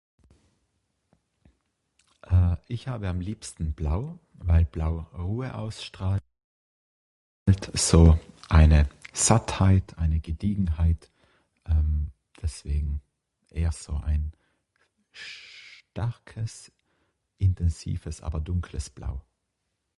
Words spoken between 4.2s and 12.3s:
weil Blau Ruhe ausstrahlt. So eine Sattheit eine Gediegenheit ehm